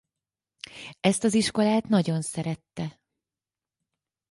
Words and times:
Ezt 0.99 1.23
az 1.23 1.33
iskolát 1.33 1.87
nagyon 1.89 2.21
szerette. 2.21 3.01